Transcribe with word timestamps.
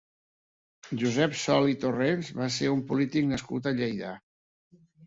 Josep 1.01 1.35
Sol 1.43 1.69
i 1.75 1.79
Torrents 1.85 2.33
va 2.43 2.51
ser 2.59 2.73
un 2.79 2.83
polític 2.91 3.33
nascut 3.35 3.71
a 3.75 3.79
Lleida. 3.83 4.21